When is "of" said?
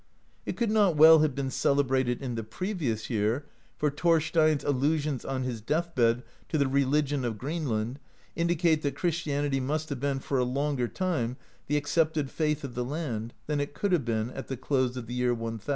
7.23-7.37, 12.63-12.73, 14.97-15.05